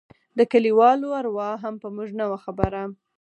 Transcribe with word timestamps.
د 0.37 0.39
کليوالو 0.51 1.07
اروا 1.19 1.49
هم 1.63 1.75
په 1.83 1.87
موږ 1.95 2.09
نه 2.19 2.25
وه 2.29 2.37
خبره. 2.45 2.81